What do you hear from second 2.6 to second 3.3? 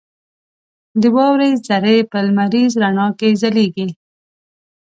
رڼا کې